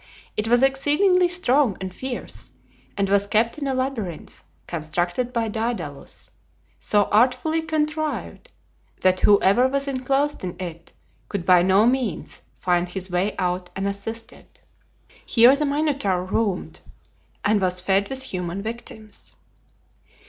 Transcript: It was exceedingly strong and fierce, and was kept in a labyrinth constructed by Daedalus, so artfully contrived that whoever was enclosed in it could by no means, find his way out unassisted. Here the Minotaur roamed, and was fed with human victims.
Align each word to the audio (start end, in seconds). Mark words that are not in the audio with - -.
It 0.35 0.47
was 0.47 0.63
exceedingly 0.63 1.29
strong 1.29 1.77
and 1.79 1.93
fierce, 1.93 2.49
and 2.97 3.07
was 3.07 3.27
kept 3.27 3.59
in 3.59 3.67
a 3.67 3.75
labyrinth 3.75 4.43
constructed 4.65 5.31
by 5.31 5.47
Daedalus, 5.47 6.31
so 6.79 7.03
artfully 7.11 7.61
contrived 7.61 8.51
that 9.01 9.19
whoever 9.19 9.67
was 9.67 9.87
enclosed 9.87 10.43
in 10.43 10.55
it 10.59 10.91
could 11.29 11.45
by 11.45 11.61
no 11.61 11.85
means, 11.85 12.41
find 12.57 12.89
his 12.89 13.11
way 13.11 13.35
out 13.37 13.69
unassisted. 13.75 14.47
Here 15.23 15.55
the 15.55 15.65
Minotaur 15.67 16.25
roamed, 16.25 16.81
and 17.45 17.61
was 17.61 17.79
fed 17.79 18.09
with 18.09 18.23
human 18.23 18.63
victims. 18.63 19.35